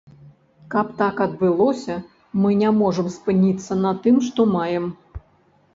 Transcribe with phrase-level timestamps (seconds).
[0.75, 1.95] Каб так адбылося,
[2.41, 4.91] мы не можам спыніцца на тым, што маем.